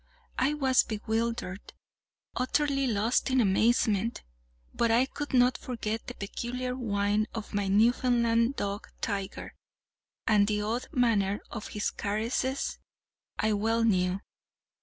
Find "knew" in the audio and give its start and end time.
13.83-14.19